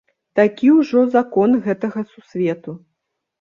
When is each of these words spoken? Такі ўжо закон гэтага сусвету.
Такі 0.37 0.69
ўжо 0.77 1.03
закон 1.17 1.53
гэтага 1.67 2.05
сусвету. 2.15 2.77